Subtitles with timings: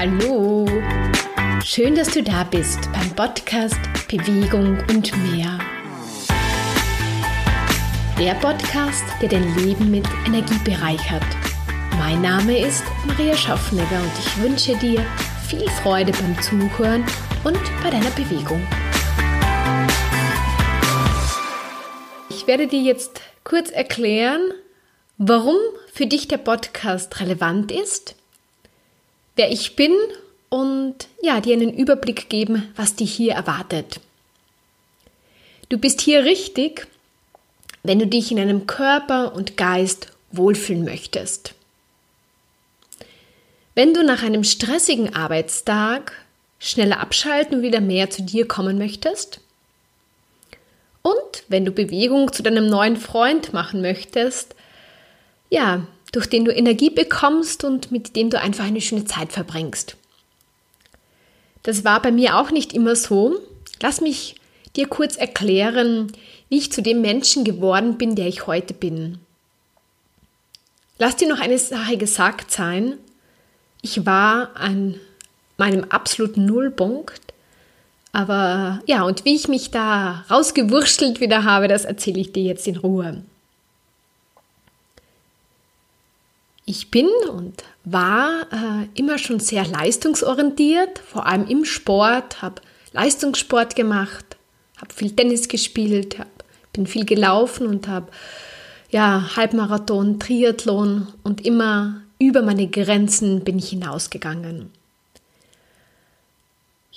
[0.00, 0.64] Hallo!
[1.64, 5.58] Schön, dass du da bist beim Podcast Bewegung und mehr.
[8.16, 11.24] Der Podcast, der dein Leben mit Energie bereichert.
[11.98, 15.04] Mein Name ist Maria Schaffnegger und ich wünsche dir
[15.48, 17.04] viel Freude beim Zuhören
[17.42, 18.64] und bei deiner Bewegung.
[22.30, 24.52] Ich werde dir jetzt kurz erklären,
[25.16, 25.56] warum
[25.92, 28.14] für dich der Podcast relevant ist
[29.38, 29.94] wer ich bin
[30.50, 34.00] und ja, dir einen Überblick geben, was dich hier erwartet.
[35.68, 36.88] Du bist hier richtig,
[37.82, 41.54] wenn du dich in einem Körper und Geist wohlfühlen möchtest.
[43.74, 46.12] Wenn du nach einem stressigen Arbeitstag
[46.58, 49.40] schneller abschalten und wieder mehr zu dir kommen möchtest.
[51.02, 54.56] Und wenn du Bewegung zu deinem neuen Freund machen möchtest,
[55.50, 59.96] ja, durch den du Energie bekommst und mit dem du einfach eine schöne Zeit verbringst.
[61.62, 63.40] Das war bei mir auch nicht immer so.
[63.82, 64.36] Lass mich
[64.76, 66.12] dir kurz erklären,
[66.48, 69.18] wie ich zu dem Menschen geworden bin, der ich heute bin.
[70.98, 72.94] Lass dir noch eine Sache gesagt sein.
[73.82, 74.98] Ich war an
[75.56, 77.20] meinem absoluten Nullpunkt.
[78.12, 82.66] Aber ja, und wie ich mich da rausgewurschtelt wieder habe, das erzähle ich dir jetzt
[82.66, 83.22] in Ruhe.
[86.70, 92.60] Ich bin und war äh, immer schon sehr leistungsorientiert, vor allem im Sport, habe
[92.92, 94.36] Leistungssport gemacht,
[94.76, 96.28] habe viel Tennis gespielt, hab,
[96.74, 98.08] bin viel gelaufen und habe
[98.90, 104.70] ja, Halbmarathon, Triathlon und immer über meine Grenzen bin ich hinausgegangen.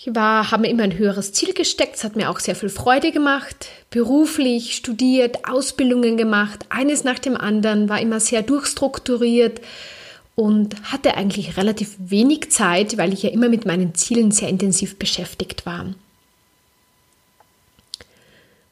[0.03, 2.69] Ich war, habe mir immer ein höheres Ziel gesteckt, es hat mir auch sehr viel
[2.69, 9.61] Freude gemacht, beruflich studiert, Ausbildungen gemacht, eines nach dem anderen, war immer sehr durchstrukturiert
[10.33, 14.97] und hatte eigentlich relativ wenig Zeit, weil ich ja immer mit meinen Zielen sehr intensiv
[14.97, 15.93] beschäftigt war.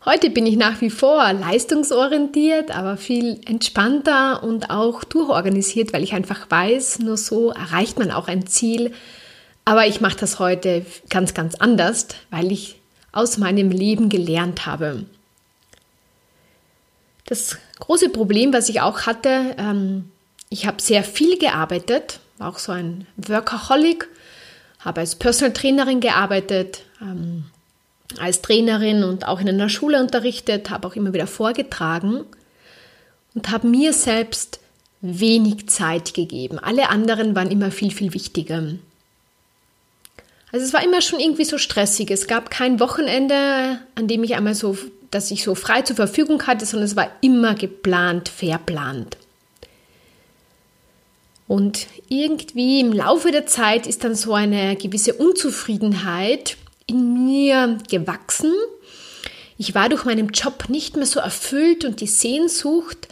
[0.06, 6.14] Heute bin ich nach wie vor leistungsorientiert, aber viel entspannter und auch durchorganisiert, weil ich
[6.14, 8.94] einfach weiß, nur so erreicht man auch ein Ziel,
[9.66, 12.80] aber ich mache das heute ganz, ganz anders, weil ich
[13.12, 15.06] aus meinem Leben gelernt habe.
[17.26, 20.12] Das große Problem, was ich auch hatte, ähm,
[20.50, 24.08] ich habe sehr viel gearbeitet, war auch so ein Workaholic,
[24.80, 27.46] habe als Personal Trainerin gearbeitet, ähm,
[28.20, 32.26] als Trainerin und auch in einer Schule unterrichtet, habe auch immer wieder vorgetragen
[33.36, 34.60] und habe mir selbst
[35.02, 36.58] wenig Zeit gegeben.
[36.60, 38.64] Alle anderen waren immer viel, viel wichtiger.
[40.52, 42.10] Also es war immer schon irgendwie so stressig.
[42.12, 44.78] Es gab kein Wochenende, an dem ich einmal so,
[45.12, 49.18] dass ich so frei zur Verfügung hatte, sondern es war immer geplant, verplant.
[51.48, 58.54] Und irgendwie im Laufe der Zeit ist dann so eine gewisse Unzufriedenheit in mir gewachsen.
[59.58, 63.08] Ich war durch meinen Job nicht mehr so erfüllt und die Sehnsucht,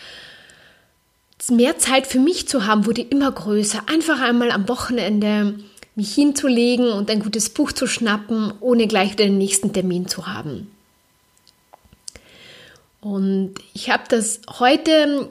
[1.50, 3.84] mehr Zeit für mich zu haben, wurde immer größer.
[3.88, 5.56] Einfach einmal am Wochenende
[5.98, 10.72] mich hinzulegen und ein gutes Buch zu schnappen, ohne gleich den nächsten Termin zu haben.
[13.02, 15.28] Und ich habe das heute,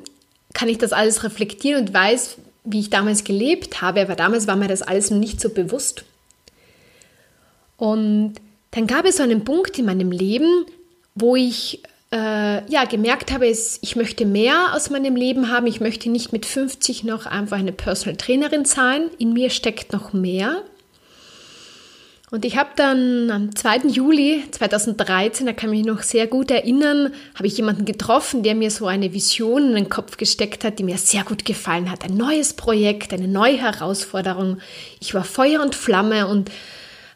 [0.54, 4.56] kann ich das alles reflektieren und weiß, wie ich damals gelebt habe, aber damals war
[4.56, 6.04] mir das alles nicht so bewusst.
[7.76, 8.34] Und
[8.72, 10.66] dann gab es so einen Punkt in meinem Leben,
[11.14, 11.80] wo ich
[12.12, 15.66] äh, ja, gemerkt habe, ist, ich möchte mehr aus meinem Leben haben.
[15.66, 19.10] Ich möchte nicht mit 50 noch einfach eine Personal Trainerin sein.
[19.18, 20.62] In mir steckt noch mehr.
[22.30, 23.88] Und ich habe dann am 2.
[23.88, 28.56] Juli 2013, da kann ich mich noch sehr gut erinnern, habe ich jemanden getroffen, der
[28.56, 32.04] mir so eine Vision in den Kopf gesteckt hat, die mir sehr gut gefallen hat.
[32.04, 34.58] Ein neues Projekt, eine neue Herausforderung.
[35.00, 36.50] Ich war Feuer und Flamme und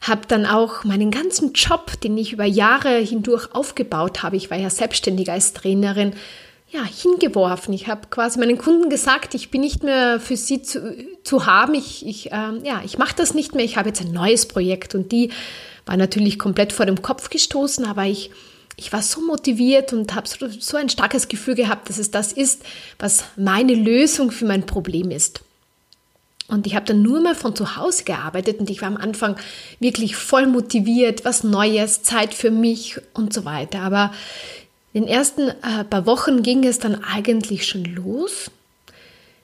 [0.00, 4.58] habe dann auch meinen ganzen Job, den ich über Jahre hindurch aufgebaut habe, ich war
[4.58, 6.14] ja selbstständig als Trainerin,
[6.70, 7.74] ja, hingeworfen.
[7.74, 11.74] Ich habe quasi meinen Kunden gesagt, ich bin nicht mehr für sie zu, zu haben.
[11.74, 13.64] Ich, ich, äh, ja, ich mache das nicht mehr.
[13.64, 15.30] Ich habe jetzt ein neues Projekt und die
[15.84, 18.30] war natürlich komplett vor dem Kopf gestoßen, aber ich,
[18.76, 22.32] ich war so motiviert und habe so, so ein starkes Gefühl gehabt, dass es das
[22.32, 22.62] ist,
[23.00, 25.40] was meine Lösung für mein Problem ist.
[26.50, 29.36] Und ich habe dann nur mal von zu Hause gearbeitet und ich war am Anfang
[29.78, 33.80] wirklich voll motiviert, was Neues, Zeit für mich und so weiter.
[33.80, 34.12] Aber
[34.92, 38.50] in den ersten äh, paar Wochen ging es dann eigentlich schon los.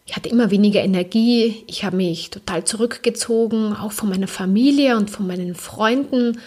[0.07, 5.11] Ich hatte immer weniger Energie, ich habe mich total zurückgezogen, auch von meiner Familie und
[5.11, 6.41] von meinen Freunden.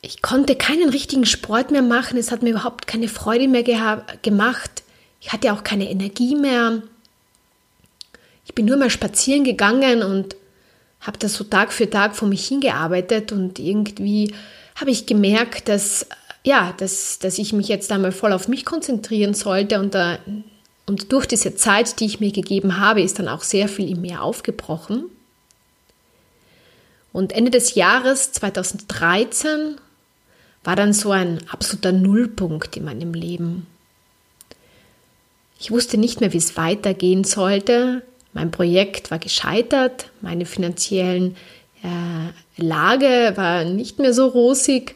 [0.00, 3.64] Ich konnte keinen richtigen Sport mehr machen, es hat mir überhaupt keine Freude mehr
[4.22, 4.82] gemacht.
[5.20, 6.82] Ich hatte auch keine Energie mehr.
[8.50, 10.34] Ich bin nur mal spazieren gegangen und
[11.00, 14.34] habe das so Tag für Tag vor mich hingearbeitet und irgendwie
[14.74, 16.08] habe ich gemerkt, dass,
[16.42, 20.18] ja, dass, dass ich mich jetzt einmal voll auf mich konzentrieren sollte und, da,
[20.84, 24.00] und durch diese Zeit, die ich mir gegeben habe, ist dann auch sehr viel in
[24.00, 25.04] mir aufgebrochen.
[27.12, 29.76] Und Ende des Jahres 2013
[30.64, 33.68] war dann so ein absoluter Nullpunkt in meinem Leben.
[35.60, 38.02] Ich wusste nicht mehr, wie es weitergehen sollte.
[38.32, 41.36] Mein Projekt war gescheitert, meine finanziellen
[41.82, 44.94] äh, Lage war nicht mehr so rosig.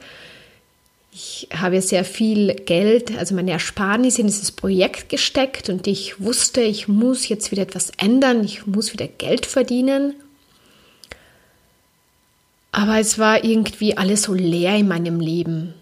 [1.13, 6.61] Ich habe sehr viel Geld, also meine Ersparnisse in dieses Projekt gesteckt und ich wusste,
[6.61, 10.15] ich muss jetzt wieder etwas ändern, ich muss wieder Geld verdienen.
[12.73, 15.75] Aber es war irgendwie alles so leer in meinem Leben.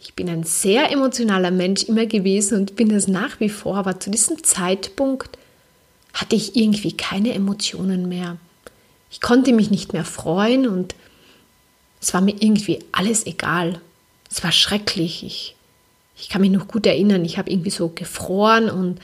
[0.00, 3.98] Ich bin ein sehr emotionaler Mensch immer gewesen und bin es nach wie vor, aber
[3.98, 5.36] zu diesem Zeitpunkt
[6.16, 8.38] hatte ich irgendwie keine Emotionen mehr.
[9.10, 10.94] Ich konnte mich nicht mehr freuen und
[12.00, 13.80] es war mir irgendwie alles egal.
[14.30, 15.22] Es war schrecklich.
[15.24, 15.56] Ich,
[16.16, 18.98] ich kann mich noch gut erinnern, ich habe irgendwie so gefroren und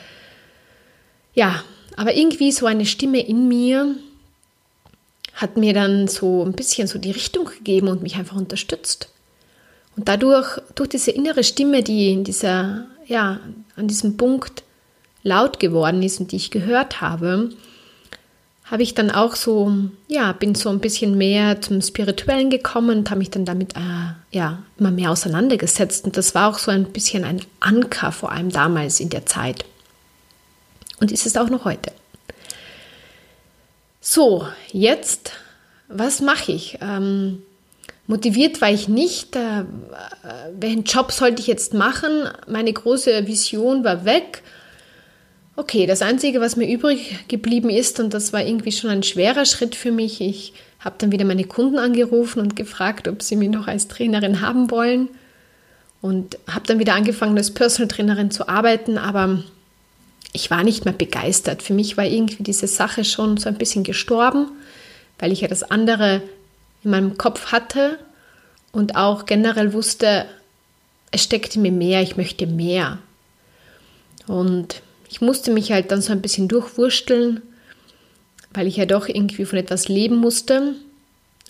[1.35, 1.63] ja,
[1.97, 3.95] aber irgendwie so eine Stimme in mir
[5.35, 9.11] hat mir dann so ein bisschen so die Richtung gegeben und mich einfach unterstützt.
[9.97, 13.41] Und dadurch, durch diese innere Stimme, die in dieser, ja,
[13.77, 14.63] an diesem Punkt
[15.23, 17.51] laut geworden ist und die ich gehört habe,
[18.65, 19.71] habe ich dann auch so,
[20.09, 24.15] ja, bin so ein bisschen mehr zum Spirituellen gekommen und habe mich dann damit, äh,
[24.31, 26.07] ja, immer mehr auseinandergesetzt.
[26.07, 29.65] Und das war auch so ein bisschen ein Anker, vor allem damals in der Zeit.
[31.01, 31.93] Und ist es auch noch heute.
[34.01, 35.33] So, jetzt,
[35.89, 36.79] was mache ich?
[36.81, 37.43] Ähm,
[38.07, 39.37] Motiviert war ich nicht.
[39.37, 39.65] Äh,
[40.59, 42.29] welchen Job sollte ich jetzt machen?
[42.47, 44.43] Meine große Vision war weg.
[45.55, 49.45] Okay, das Einzige, was mir übrig geblieben ist, und das war irgendwie schon ein schwerer
[49.45, 53.51] Schritt für mich, ich habe dann wieder meine Kunden angerufen und gefragt, ob sie mich
[53.51, 55.09] noch als Trainerin haben wollen.
[56.01, 59.45] Und habe dann wieder angefangen, als Personal Trainerin zu arbeiten, aber
[60.33, 61.63] ich war nicht mehr begeistert.
[61.63, 64.49] Für mich war irgendwie diese Sache schon so ein bisschen gestorben,
[65.21, 66.23] weil ich ja das andere
[66.83, 67.99] in meinem Kopf hatte
[68.73, 70.27] und auch generell wusste,
[71.13, 72.99] es steckte mir mehr, ich möchte mehr.
[74.27, 74.83] Und
[75.13, 77.43] ich musste mich halt dann so ein bisschen durchwursteln,
[78.55, 80.75] weil ich ja doch irgendwie von etwas leben musste.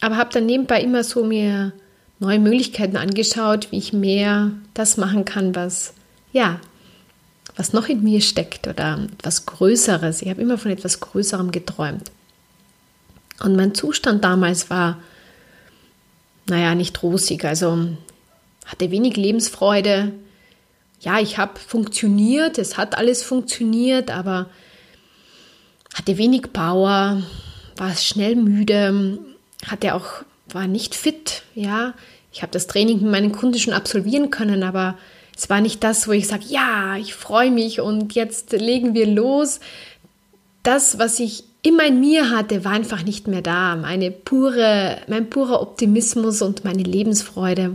[0.00, 1.72] Aber habe dann nebenbei immer so mir
[2.18, 5.94] neue Möglichkeiten angeschaut, wie ich mehr das machen kann, was
[6.32, 6.58] ja,
[7.54, 10.22] was noch in mir steckt oder etwas Größeres.
[10.22, 12.10] Ich habe immer von etwas Größerem geträumt.
[13.44, 14.98] Und mein Zustand damals war
[16.46, 17.44] naja, nicht rosig.
[17.44, 17.90] Also
[18.66, 20.12] hatte wenig Lebensfreude.
[21.02, 24.46] Ja, ich habe funktioniert, es hat alles funktioniert, aber
[25.94, 27.22] hatte wenig Power,
[27.76, 29.18] war schnell müde,
[29.66, 31.94] hatte auch, war nicht fit, ja.
[32.32, 34.96] Ich habe das Training mit meinen Kunden schon absolvieren können, aber
[35.36, 39.06] es war nicht das, wo ich sage, ja, ich freue mich und jetzt legen wir
[39.06, 39.58] los.
[40.62, 43.74] Das, was ich immer in mir hatte, war einfach nicht mehr da.
[43.74, 47.74] Meine pure, mein purer Optimismus und meine Lebensfreude.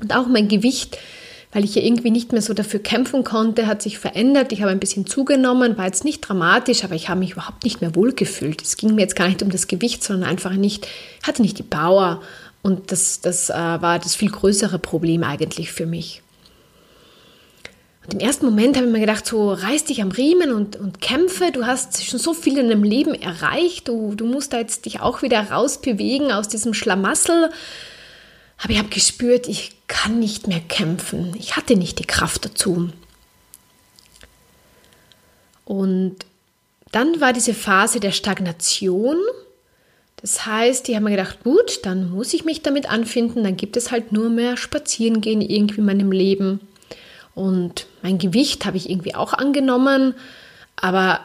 [0.00, 0.98] Und auch mein Gewicht,
[1.52, 4.52] weil ich ja irgendwie nicht mehr so dafür kämpfen konnte, hat sich verändert.
[4.52, 7.80] Ich habe ein bisschen zugenommen, war jetzt nicht dramatisch, aber ich habe mich überhaupt nicht
[7.80, 8.60] mehr wohlgefühlt.
[8.62, 10.86] Es ging mir jetzt gar nicht um das Gewicht, sondern einfach nicht,
[11.22, 12.20] hatte nicht die Power.
[12.62, 16.22] Und das, das äh, war das viel größere Problem eigentlich für mich.
[18.06, 21.00] Und im ersten Moment habe ich mir gedacht, so reiß dich am Riemen und, und
[21.00, 21.50] kämpfe.
[21.52, 23.88] Du hast schon so viel in deinem Leben erreicht.
[23.88, 27.50] Du, du musst da jetzt dich auch wieder rausbewegen aus diesem Schlamassel.
[28.58, 31.34] Aber ich habe gespürt, ich kann nicht mehr kämpfen.
[31.38, 32.90] Ich hatte nicht die Kraft dazu.
[35.64, 36.16] Und
[36.92, 39.18] dann war diese Phase der Stagnation.
[40.16, 43.44] Das heißt, ich habe mir gedacht, gut, dann muss ich mich damit anfinden.
[43.44, 46.60] Dann gibt es halt nur mehr Spazierengehen irgendwie in meinem Leben.
[47.34, 50.14] Und mein Gewicht habe ich irgendwie auch angenommen,
[50.76, 51.20] aber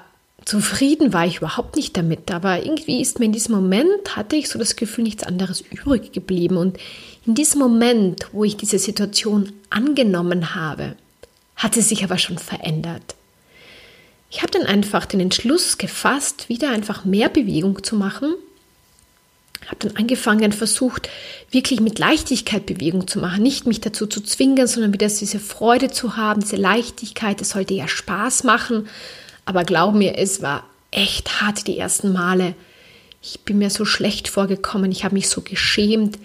[0.46, 2.32] zufrieden war ich überhaupt nicht damit.
[2.32, 6.12] Aber irgendwie ist mir in diesem Moment, hatte ich so das Gefühl, nichts anderes übrig
[6.12, 6.58] geblieben.
[6.58, 6.78] Und
[7.26, 10.96] in diesem Moment, wo ich diese Situation angenommen habe,
[11.56, 13.16] hat sie sich aber schon verändert.
[14.30, 18.34] Ich habe dann einfach den Entschluss gefasst, wieder einfach mehr Bewegung zu machen
[19.72, 21.10] habe dann angefangen, versucht,
[21.50, 25.90] wirklich mit Leichtigkeit Bewegung zu machen, nicht mich dazu zu zwingen, sondern wieder diese Freude
[25.90, 27.42] zu haben, diese Leichtigkeit.
[27.42, 28.88] Es sollte ja Spaß machen,
[29.46, 32.56] aber glaub mir, es war echt hart die ersten Male.
[33.22, 36.18] Ich bin mir so schlecht vorgekommen, ich habe mich so geschämt,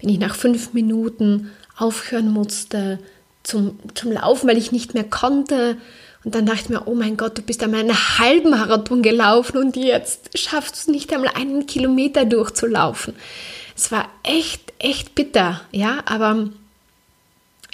[0.00, 2.98] wenn ich nach fünf Minuten aufhören musste
[3.42, 5.76] zum, zum Laufen, weil ich nicht mehr konnte.
[6.24, 9.58] Und dann dachte ich mir, oh mein Gott, du bist einmal einen halben Marathon gelaufen
[9.58, 13.14] und jetzt schaffst du es nicht einmal einen Kilometer durchzulaufen.
[13.76, 16.48] Es war echt, echt bitter, ja, aber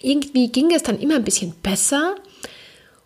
[0.02, 2.16] irgendwie ging es dann immer ein bisschen besser.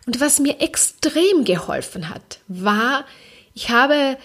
[0.05, 3.05] Und was mir extrem geholfen hat, war,
[3.53, 4.17] ich habe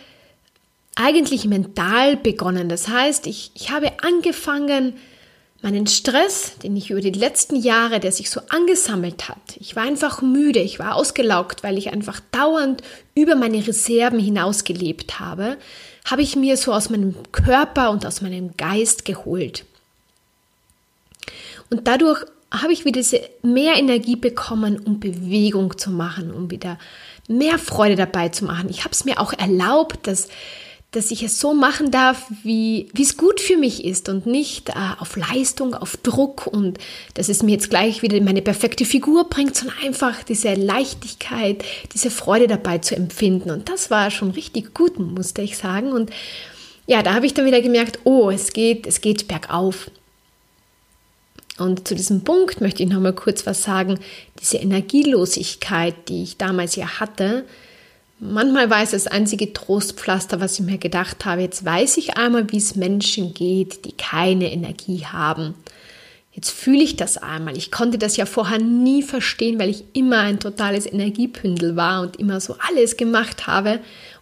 [0.94, 2.68] eigentlich mental begonnen.
[2.68, 4.94] Das heißt, ich, ich habe angefangen,
[5.62, 9.82] meinen Stress, den ich über die letzten Jahre, der sich so angesammelt hat, ich war
[9.82, 12.82] einfach müde, ich war ausgelaugt, weil ich einfach dauernd
[13.14, 15.58] über meine Reserven hinaus gelebt habe,
[16.04, 19.66] habe ich mir so aus meinem Körper und aus meinem Geist geholt.
[21.68, 23.00] Und dadurch habe ich wieder
[23.42, 26.78] mehr Energie bekommen, um Bewegung zu machen, um wieder
[27.28, 28.68] mehr Freude dabei zu machen.
[28.70, 30.28] Ich habe es mir auch erlaubt, dass
[30.90, 34.72] dass ich es so machen darf, wie, es gut für mich ist und nicht äh,
[34.98, 36.78] auf Leistung, auf Druck und
[37.14, 41.64] dass es mir jetzt gleich wieder meine perfekte Figur bringt, sondern einfach diese Leichtigkeit,
[41.94, 43.50] diese Freude dabei zu empfinden.
[43.50, 45.92] Und das war schon richtig gut, musste ich sagen.
[45.92, 46.10] Und
[46.86, 49.92] ja, da habe ich dann wieder gemerkt, oh, es geht, es geht bergauf.
[51.60, 53.98] Und zu diesem Punkt möchte ich noch mal kurz was sagen.
[54.40, 57.44] Diese Energielosigkeit, die ich damals ja hatte,
[58.22, 61.40] Manchmal war es das einzige Trostpflaster, was ich mir gedacht habe.
[61.40, 65.54] Jetzt weiß ich einmal, wie es Menschen geht, die keine Energie haben.
[66.32, 67.56] Jetzt fühle ich das einmal.
[67.56, 72.16] Ich konnte das ja vorher nie verstehen, weil ich immer ein totales Energiepündel war und
[72.16, 73.80] immer so alles gemacht habe.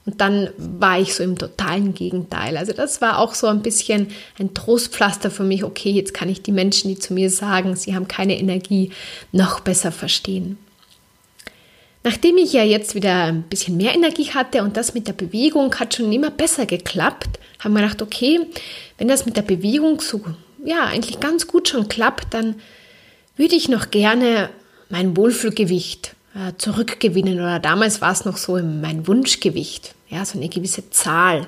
[0.09, 2.57] Und dann war ich so im totalen Gegenteil.
[2.57, 4.07] Also das war auch so ein bisschen
[4.39, 5.65] ein Trostpflaster für mich.
[5.65, 8.91] Okay, jetzt kann ich die Menschen, die zu mir sagen, sie haben keine Energie,
[9.33, 10.57] noch besser verstehen.
[12.05, 15.75] Nachdem ich ja jetzt wieder ein bisschen mehr Energie hatte und das mit der Bewegung
[15.75, 18.41] hat schon immer besser geklappt, haben wir gedacht, okay,
[18.97, 20.23] wenn das mit der Bewegung so,
[20.65, 22.55] ja, eigentlich ganz gut schon klappt, dann
[23.37, 24.49] würde ich noch gerne
[24.89, 30.49] mein Wohlfühlgewicht äh, zurückgewinnen oder damals war es noch so mein Wunschgewicht, ja, so eine
[30.49, 31.47] gewisse Zahl.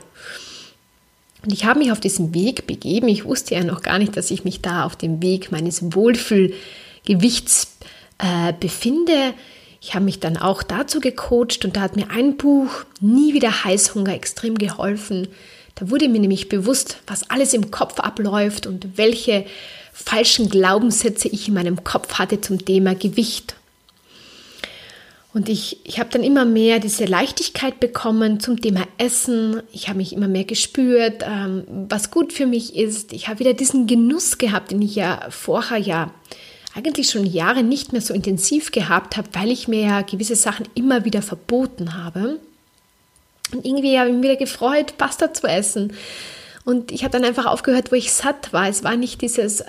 [1.42, 3.08] Und ich habe mich auf diesen Weg begeben.
[3.08, 7.76] Ich wusste ja noch gar nicht, dass ich mich da auf dem Weg meines Wohlfühlgewichts
[8.18, 9.34] äh, befinde.
[9.80, 13.64] Ich habe mich dann auch dazu gecoacht und da hat mir ein Buch Nie wieder
[13.64, 15.28] Heißhunger extrem geholfen.
[15.76, 19.46] Da wurde mir nämlich bewusst, was alles im Kopf abläuft und welche
[19.94, 23.54] falschen Glaubenssätze ich in meinem Kopf hatte zum Thema Gewicht.
[25.32, 29.62] Und ich, ich habe dann immer mehr diese Leichtigkeit bekommen zum Thema Essen.
[29.72, 33.12] Ich habe mich immer mehr gespürt, ähm, was gut für mich ist.
[33.12, 36.10] Ich habe wieder diesen Genuss gehabt, den ich ja vorher ja
[36.74, 40.66] eigentlich schon Jahre nicht mehr so intensiv gehabt habe, weil ich mir ja gewisse Sachen
[40.74, 42.40] immer wieder verboten habe.
[43.52, 45.92] Und irgendwie habe ich mich wieder gefreut, Pasta zu essen.
[46.64, 48.68] Und ich habe dann einfach aufgehört, wo ich satt war.
[48.68, 49.66] Es war nicht dieses äh,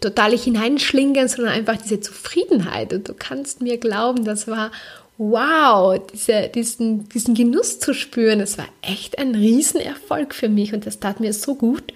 [0.00, 2.92] totale Hineinschlingern, sondern einfach diese Zufriedenheit.
[2.92, 4.72] Und du kannst mir glauben, das war
[5.18, 8.38] wow, diese, diesen, diesen Genuss zu spüren.
[8.38, 11.92] Das war echt ein Riesenerfolg für mich und das tat mir so gut.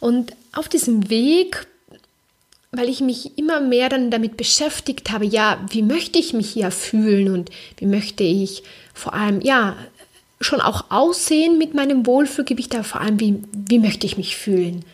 [0.00, 1.66] Und auf diesem Weg
[2.72, 6.70] weil ich mich immer mehr dann damit beschäftigt habe, ja, wie möchte ich mich hier
[6.70, 9.76] fühlen und wie möchte ich vor allem, ja,
[10.40, 14.84] schon auch aussehen mit meinem Wohlfühlgewicht, aber vor allem, wie, wie möchte ich mich fühlen?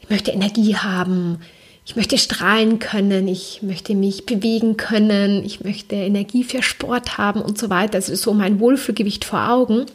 [0.00, 1.40] Ich möchte Energie haben,
[1.86, 7.40] ich möchte strahlen können, ich möchte mich bewegen können, ich möchte Energie für Sport haben
[7.40, 7.96] und so weiter.
[7.96, 9.86] Also so mein Wohlfühlgewicht vor Augen.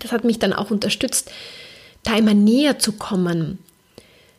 [0.00, 1.30] Das hat mich dann auch unterstützt,
[2.02, 3.58] da immer näher zu kommen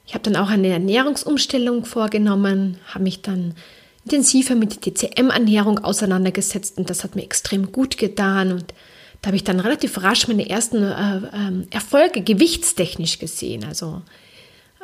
[0.06, 3.56] ich habe dann auch eine Ernährungsumstellung vorgenommen, habe mich dann
[4.05, 8.74] intensiver mit der TCM-Ernährung auseinandergesetzt und das hat mir extrem gut getan und
[9.22, 13.63] da habe ich dann relativ rasch meine ersten äh, äh, Erfolge gewichtstechnisch gesehen.
[13.63, 14.01] Also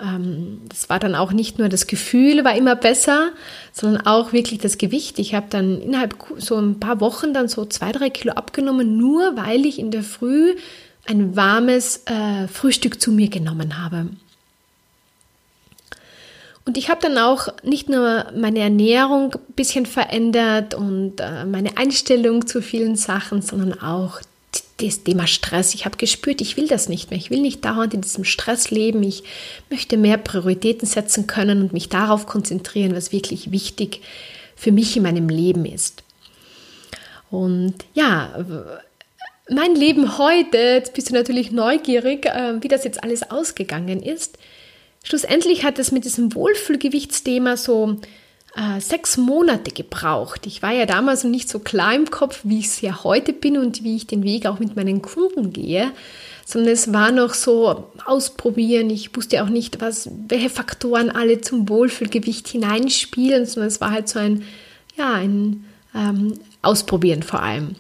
[0.02, 3.32] ähm, das war dann auch nicht nur das Gefühl war immer besser,
[3.74, 5.20] sondern auch wirklich das Gewicht.
[5.20, 9.36] Ich habe dann innerhalb so ein paar Wochen dann so zwei, drei Kilo abgenommen, nur
[9.36, 10.56] weil ich in der Früh
[11.06, 14.08] ein warmes äh, Frühstück zu mir genommen habe.
[16.66, 21.78] Und ich habe dann auch nicht nur meine Ernährung ein bisschen verändert und äh, meine
[21.78, 24.22] Einstellung zu vielen Sachen, sondern auch
[24.78, 25.74] das Thema Stress.
[25.74, 27.20] Ich habe gespürt, ich will das nicht mehr.
[27.20, 29.04] Ich will nicht dauernd in diesem Stress leben.
[29.04, 29.24] Ich
[29.70, 34.02] möchte mehr Prioritäten setzen können und mich darauf konzentrieren, was wirklich wichtig
[34.56, 36.04] für mich in meinem Leben ist.
[37.32, 38.34] Und ja,
[39.50, 44.38] mein Leben heute, jetzt bist du natürlich neugierig, äh, wie das jetzt alles ausgegangen ist.
[45.04, 48.00] Schlussendlich hat es mit diesem Wohlfühlgewichtsthema so
[48.56, 50.46] äh, sechs Monate gebraucht.
[50.46, 53.34] Ich war ja damals noch nicht so klar im Kopf, wie ich es ja heute
[53.34, 55.92] bin und wie ich den Weg auch mit meinen Kunden gehe,
[56.46, 58.90] sondern es war noch so ausprobieren.
[58.90, 64.10] Ich wusste auch nicht, was, welche Faktoren alle zum Wohlfühlgewicht hineinspielen, sondern es war halt
[64.10, 64.44] so ein
[65.00, 65.66] ja, ein
[65.96, 67.76] ähm, Ausprobieren vor allem.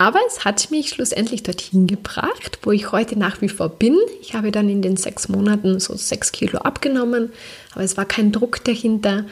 [0.00, 3.96] Aber es hat mich schlussendlich dorthin gebracht, wo ich heute nach wie vor bin.
[4.20, 7.32] Ich habe dann in den sechs Monaten so sechs Kilo abgenommen,
[7.74, 9.24] aber es war kein Druck dahinter.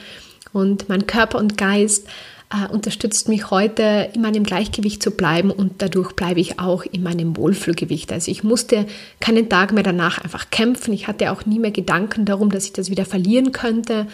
[0.53, 2.09] Und mein Körper und Geist
[2.51, 7.05] äh, unterstützt mich heute, in meinem Gleichgewicht zu bleiben und dadurch bleibe ich auch in
[7.05, 8.13] meinem Wohlfühlgewicht.
[8.13, 8.87] Also ich musste
[9.21, 10.93] keinen Tag mehr danach einfach kämpfen.
[10.93, 14.09] Ich hatte auch nie mehr Gedanken darum, dass ich das wieder verlieren könnte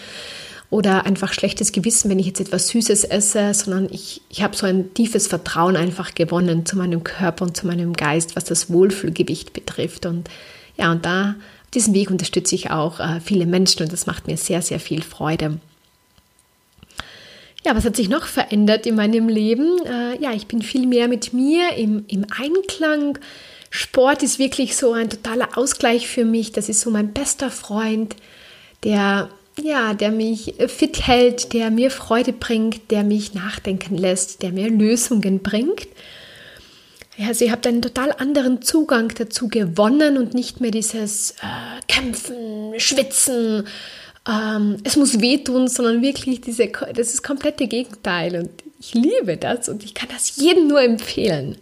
[0.73, 4.65] oder einfach schlechtes Gewissen, wenn ich jetzt etwas Süßes esse, sondern ich, ich habe so
[4.65, 9.53] ein tiefes Vertrauen einfach gewonnen zu meinem Körper und zu meinem Geist, was das Wohlfühlgewicht
[9.53, 10.07] betrifft.
[10.07, 10.31] Und
[10.79, 14.27] ja, und da auf diesem Weg unterstütze ich auch äh, viele Menschen und das macht
[14.27, 15.61] mir sehr, sehr viel Freude.
[17.67, 19.79] Ja, was hat sich noch verändert in meinem Leben?
[19.85, 23.19] Äh, ja, ich bin viel mehr mit mir im, im Einklang.
[23.69, 26.53] Sport ist wirklich so ein totaler Ausgleich für mich.
[26.53, 28.17] Das ist so mein bester Freund,
[28.85, 29.29] der
[29.63, 34.69] ja, der mich fit hält, der mir Freude bringt, der mich nachdenken lässt, der mir
[34.69, 35.89] Lösungen bringt.
[37.19, 42.73] Also ihr habt einen total anderen Zugang dazu gewonnen und nicht mehr dieses äh, Kämpfen,
[42.79, 43.67] Schwitzen,
[44.29, 48.37] ähm, es muss wehtun, sondern wirklich diese, das ist komplette Gegenteil.
[48.37, 51.57] Und ich liebe das und ich kann das jedem nur empfehlen.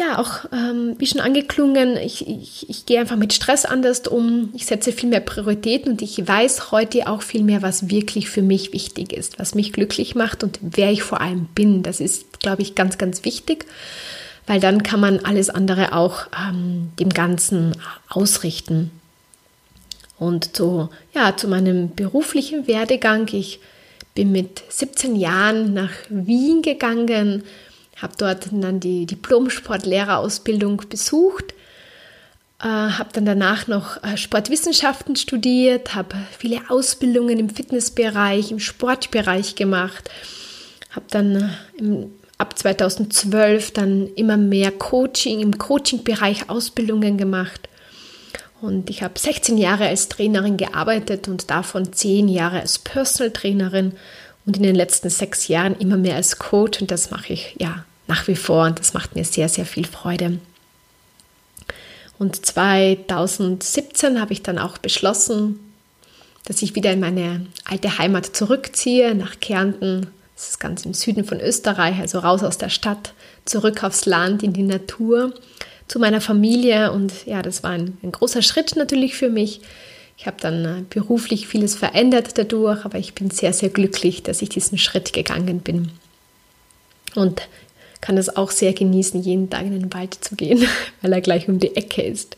[0.00, 4.48] Ja, auch ähm, wie schon angeklungen, ich, ich, ich gehe einfach mit Stress anders um.
[4.54, 8.40] Ich setze viel mehr Prioritäten und ich weiß heute auch viel mehr, was wirklich für
[8.40, 11.82] mich wichtig ist, was mich glücklich macht und wer ich vor allem bin.
[11.82, 13.66] Das ist, glaube ich, ganz, ganz wichtig,
[14.46, 17.76] weil dann kann man alles andere auch ähm, dem Ganzen
[18.08, 18.90] ausrichten.
[20.18, 23.28] Und so, ja, zu meinem beruflichen Werdegang.
[23.32, 23.60] Ich
[24.14, 27.44] bin mit 17 Jahren nach Wien gegangen,
[28.00, 31.54] habe dort dann die Diplom-Sportlehrerausbildung besucht,
[32.60, 39.54] äh, habe dann danach noch äh, Sportwissenschaften studiert, habe viele Ausbildungen im Fitnessbereich, im Sportbereich
[39.54, 40.10] gemacht,
[40.90, 47.68] habe dann äh, im, ab 2012 dann immer mehr Coaching im Coaching-Bereich Ausbildungen gemacht
[48.60, 53.92] und ich habe 16 Jahre als Trainerin gearbeitet und davon 10 Jahre als Personal Trainerin
[54.44, 56.80] und in den letzten sechs Jahren immer mehr als Coach.
[56.80, 59.86] Und das mache ich ja nach wie vor und das macht mir sehr, sehr viel
[59.86, 60.38] Freude.
[62.18, 65.60] Und 2017 habe ich dann auch beschlossen,
[66.44, 70.08] dass ich wieder in meine alte Heimat zurückziehe, nach Kärnten.
[70.34, 74.42] Das ist ganz im Süden von Österreich, also raus aus der Stadt, zurück aufs Land,
[74.42, 75.32] in die Natur
[75.86, 79.60] zu meiner Familie und ja, das war ein, ein großer Schritt natürlich für mich.
[80.16, 84.42] Ich habe dann äh, beruflich vieles verändert dadurch, aber ich bin sehr, sehr glücklich, dass
[84.42, 85.92] ich diesen Schritt gegangen bin.
[87.14, 87.42] Und
[88.00, 90.66] kann es auch sehr genießen, jeden Tag in den Wald zu gehen,
[91.02, 92.36] weil er gleich um die Ecke ist.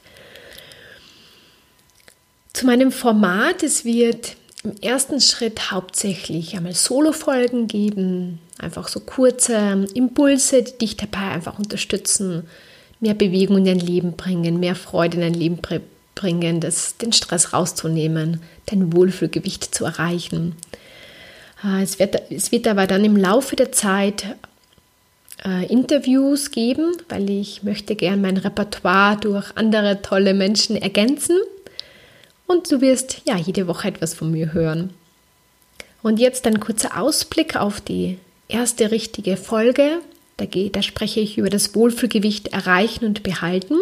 [2.53, 9.87] Zu meinem Format, es wird im ersten Schritt hauptsächlich einmal Solo-Folgen geben, einfach so kurze
[9.94, 12.46] Impulse, die dich dabei einfach unterstützen,
[13.01, 15.59] mehr Bewegung in dein Leben bringen, mehr Freude in dein Leben
[16.14, 20.55] bringen, das, den Stress rauszunehmen, dein Wohlfühlgewicht zu erreichen.
[21.64, 24.37] Äh, es wird, es wird aber dann im Laufe der Zeit
[25.45, 31.37] äh, Interviews geben, weil ich möchte gern mein Repertoire durch andere tolle Menschen ergänzen.
[32.47, 34.91] Und du wirst ja jede Woche etwas von mir hören.
[36.03, 39.99] Und jetzt ein kurzer Ausblick auf die erste richtige Folge
[40.37, 43.77] da, geht, da spreche ich über das Wohlfühlgewicht erreichen und behalten.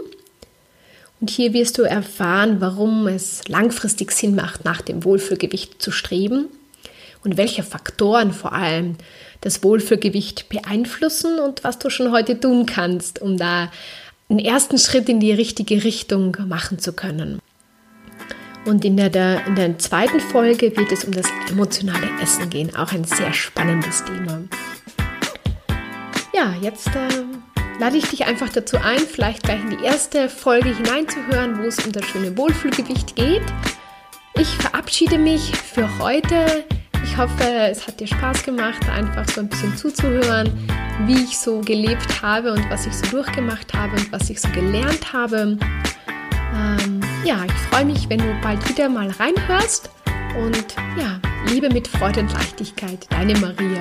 [1.21, 6.47] Und hier wirst du erfahren, warum es langfristig Sinn macht, nach dem Wohlfühlgewicht zu streben
[7.25, 8.97] und welche Faktoren vor allem
[9.41, 13.71] das Wohlfühlgewicht beeinflussen und was du schon heute tun kannst, um da
[14.29, 17.41] einen ersten Schritt in die richtige Richtung machen zu können.
[18.67, 22.93] Und in der, in der zweiten Folge wird es um das emotionale Essen gehen, auch
[22.93, 24.43] ein sehr spannendes Thema
[26.41, 30.75] ja, jetzt äh, lade ich dich einfach dazu ein, vielleicht gleich in die erste Folge
[30.75, 33.43] hineinzuhören, wo es um das schöne Wohlfühlgewicht geht.
[34.39, 36.65] Ich verabschiede mich für heute.
[37.03, 40.51] Ich hoffe, es hat dir Spaß gemacht, einfach so ein bisschen zuzuhören,
[41.07, 44.49] wie ich so gelebt habe und was ich so durchgemacht habe und was ich so
[44.51, 45.59] gelernt habe.
[46.55, 49.91] Ähm, ja, ich freue mich, wenn du bald wieder mal reinhörst.
[50.39, 51.21] Und ja,
[51.53, 53.81] Liebe mit Freude und Leichtigkeit, deine Maria.